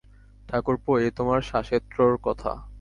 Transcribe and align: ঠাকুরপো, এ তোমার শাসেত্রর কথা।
ঠাকুরপো, 0.49 0.91
এ 0.97 1.07
তোমার 1.17 1.39
শাসেত্রর 1.41 2.13
কথা। 2.23 2.51